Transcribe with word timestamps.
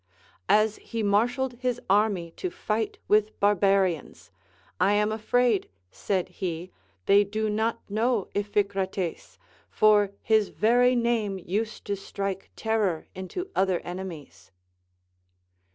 As 0.49 0.77
he 0.77 1.03
marshalled 1.03 1.59
his 1.59 1.79
army 1.87 2.31
to 2.31 2.49
fight 2.49 2.97
with 3.07 3.39
barbarians, 3.39 4.31
I 4.79 4.93
am 4.93 5.11
afraid, 5.11 5.69
said 5.91 6.27
he, 6.29 6.71
they 7.05 7.23
do 7.23 7.51
not 7.51 7.87
know 7.87 8.27
Iphicrates, 8.35 9.37
for 9.69 10.09
his 10.23 10.49
very 10.49 10.95
name 10.95 11.37
used 11.37 11.85
to 11.85 11.95
strike 11.95 12.49
terror 12.55 13.09
into 13.13 13.51
other 13.55 13.79
enemies. 13.81 14.51